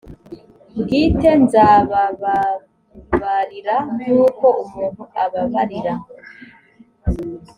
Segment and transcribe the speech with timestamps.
[0.79, 5.93] bwite nzabababarira nk uko umuntu ababarira